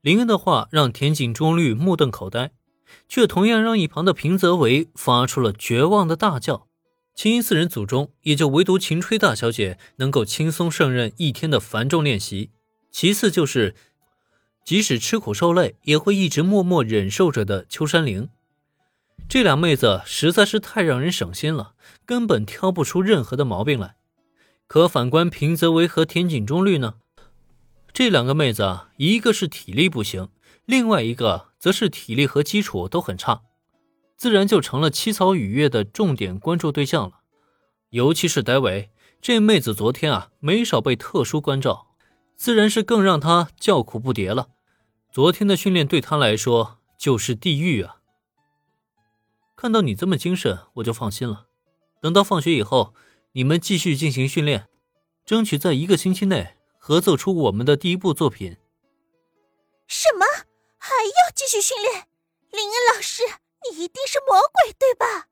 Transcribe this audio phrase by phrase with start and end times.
[0.00, 2.52] 林恩的话让田井中律目瞪口呆，
[3.08, 6.68] 却同样让一旁的平泽唯发出了绝望的大叫。
[7.14, 12.50] 青音四人组中，也就唯独秦吹大小姐能够轻松胜任一天的繁重练习。
[12.92, 13.74] 其次就是，
[14.64, 18.28] 即使吃苦受累，也会一直默默忍受着的秋山玲。
[19.28, 21.74] 这俩妹子实在是太让人省心了，
[22.06, 23.96] 根本挑不出任何的毛病来。
[24.68, 26.94] 可反观平泽唯和田井中律呢？
[27.98, 30.28] 这两个妹子啊，一个是体力不行，
[30.66, 33.42] 另外一个则是体力和基础都很差。
[34.16, 37.22] 自然就成了七草雨月的重点关注对象了，
[37.90, 41.88] 尤其是戴维这妹子，昨天啊没少被特殊关照，
[42.36, 44.50] 自然是更让他叫苦不迭了。
[45.10, 47.96] 昨天的训练对他来说就是地狱啊！
[49.56, 51.48] 看到你这么精神，我就放心了。
[52.00, 52.94] 等到放学以后，
[53.32, 54.68] 你们继续进行训练，
[55.26, 56.54] 争取在一个星期内
[56.88, 58.56] 合奏出我们的第一部作品。
[59.86, 60.24] 什么？
[60.78, 62.06] 还要继续训练？
[62.50, 63.24] 林恩老师？
[63.70, 65.28] 你一定是魔鬼，对吧？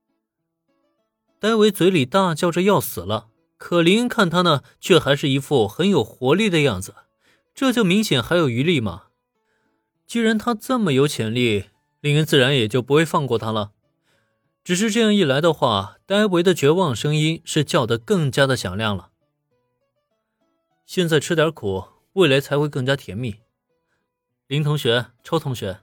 [1.41, 6.95] 戴维嘴里大叫着要死了，可林恩看他呢，却还是一副很有活力的样子，
[7.55, 9.05] 这就明显还有余力嘛。
[10.06, 11.70] 既然他这么有潜力，
[12.02, 13.73] 林恩自然也就不会放过他了。
[14.62, 19.12] 只是这样一来的话，戴维的绝望声音是叫得更加的响亮了。
[20.87, 21.84] 现在吃点苦，
[22.15, 23.41] 未来才会更加甜蜜。
[24.47, 25.81] 林同学、周同学，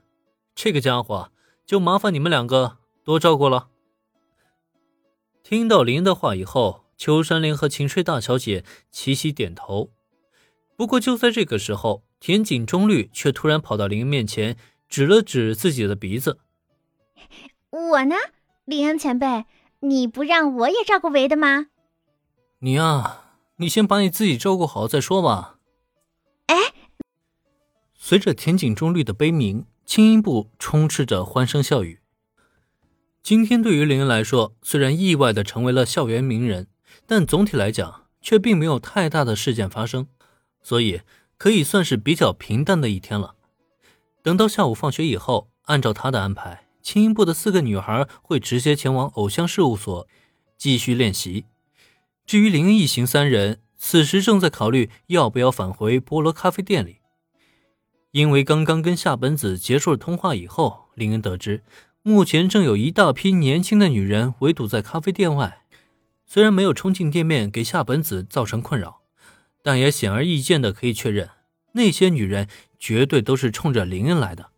[0.56, 1.30] 这个家伙。
[1.66, 3.68] 就麻烦你们两个多照顾了。
[5.42, 9.90] 听到林的话以后，秋山林和秦吹大小姐齐齐点头。
[10.76, 14.58] 不过就在这个时候，田井中律却突然跑到林面前，
[14.90, 16.38] 指了指自己的鼻子
[17.70, 18.14] ：“我呢，
[18.66, 19.46] 林恩前辈，
[19.80, 21.68] 你不让我也照顾维的吗
[22.60, 23.23] ？”“你呀，
[23.56, 25.58] 你先把你自己照顾好再说吧。”
[26.46, 26.56] 哎，
[27.94, 29.66] 随着田井中律的悲鸣。
[29.86, 32.00] 轻音部充斥着欢声笑语。
[33.22, 36.68] 今天对于林恩来说，虽然意外的成为了校园名人，
[37.06, 40.08] 但总体来讲却并没有太大的事件发生，
[40.62, 41.02] 所以
[41.36, 43.34] 可以算是比较平淡的一天了。
[44.22, 50.08] 等到下午放学以后，按照他的安排，轻音部的四个女孩会直接前往偶像事务所
[50.56, 51.44] 继续练习。
[52.26, 56.98] 至于林恩一行三人，此时正在考虑要不要返回菠萝咖啡店里。
[58.12, 61.62] 因为刚刚跟夏本子结束了通话以后，林恩得知，
[62.02, 65.64] 目前正有一大批年轻的女人围堵在咖啡店外。
[66.26, 69.02] 虽然没有冲进店面给夏本子造成困扰，
[69.62, 71.28] 但也显而易见的可以确认，
[71.72, 72.48] 那些女人
[72.78, 74.50] 绝对都是冲着林恩来的。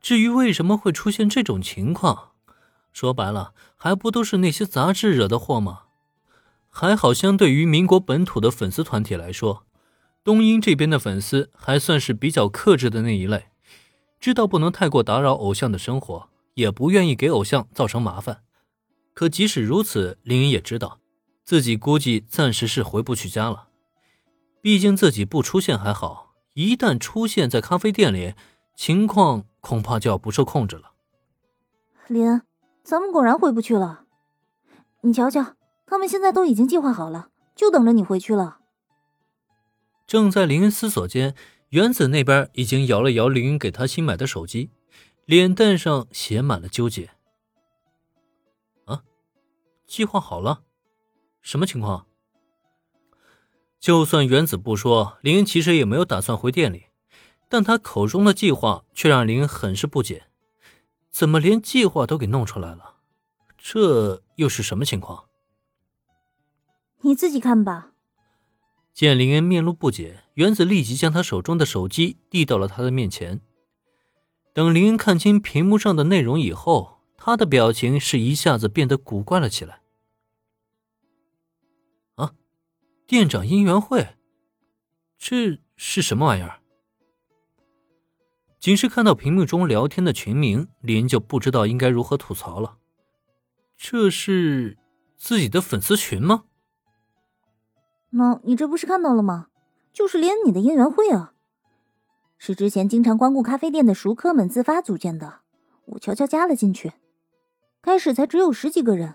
[0.00, 2.30] 至于为什么会出现这种情况，
[2.92, 5.82] 说白了，还不都是那些杂志惹的祸吗？
[6.78, 9.64] 还好，相对于民国本土的粉丝团体来说。
[10.22, 13.46] 东英这边的粉丝还算是比较克制的那一类，
[14.20, 18.42] 知道不能太过打扰偶像的生活，也不愿意给偶像造成麻烦。
[19.14, 21.00] 可即使如此，林恩也知道，
[21.44, 23.68] 自己估计暂时是回不去家了。
[24.60, 28.34] 毕竟自己不出现还好，一旦出现在咖啡店里，
[28.74, 30.92] 情况恐怕就要不受控制了。
[32.08, 32.42] 林，
[32.82, 34.02] 咱们果然回不去了。
[35.00, 35.55] 你瞧瞧，
[35.86, 38.58] 他们现在都已经计划好了，就等着你回去了。
[40.06, 41.34] 正在林恩思索间，
[41.70, 44.70] 原子那边已经摇了摇林恩给他新买的手机，
[45.24, 47.10] 脸蛋上写满了纠结。
[48.84, 49.02] 啊，
[49.86, 50.62] 计划好了？
[51.40, 52.06] 什么情况？
[53.78, 56.86] 就算原子不说，林恩其实也没有打算回店里，
[57.48, 60.26] 但他口中的计划却让林恩很是不解。
[61.10, 62.96] 怎么连计划都给弄出来了？
[63.56, 65.24] 这又是什么情况？
[67.06, 67.92] 你自己看吧。
[68.92, 73.40] 见林恩面露不解，原子立即将他手中的手机递到了他的面前。
[74.52, 79.82] 等林恩看清屏幕上的内容以后，他的表情是一下子变得古怪了起来。
[82.16, 82.34] 啊，
[83.06, 84.16] 店长姻缘会，
[85.16, 86.60] 这是什么玩意儿？
[88.58, 92.78] 仅是看到屏幕中聊天的群名，林就不知道应该如何吐槽了。
[93.76, 94.76] 这是
[95.16, 96.46] 自己的粉丝群吗？
[98.10, 99.48] 那，你这不是看到了吗？
[99.92, 101.32] 就是连你的姻缘会啊，
[102.38, 105.40] 是之前经常光顾咖啡店的熟客们自发组建的，
[105.86, 106.92] 我悄悄加了进去。
[107.82, 109.14] 开始才只有十几个人，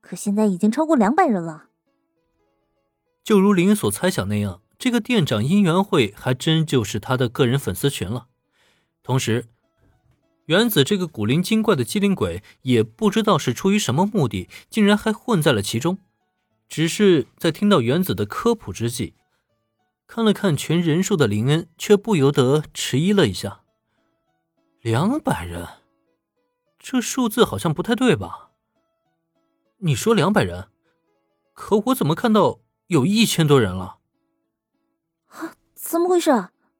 [0.00, 1.68] 可现在已经超过两百人了。
[3.22, 8.28] 就如林所猜想那样，这个店长姻缘会还真就是他的个人粉丝群了。
[9.02, 9.46] 同时，
[10.46, 15.98] 原子这个古灵精怪的机灵鬼也不知道是出于什么目的，竟然还混在了其中。
[16.72, 19.12] 只是在听到原子的科普之际，
[20.06, 23.60] 看了看全人数的林恩，却不由得迟疑了一下。
[24.80, 25.68] 两百人，
[26.78, 28.52] 这数字好像不太对吧？
[29.80, 30.68] 你说两百人，
[31.52, 33.98] 可我怎么看到有一千多人了？
[35.26, 36.30] 啊，怎么回事？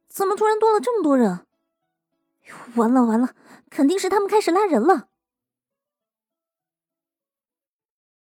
[0.09, 1.45] 怎么突然多了这么多人？
[2.77, 3.35] 完了完了，
[3.69, 5.09] 肯定是他们开始拉人了。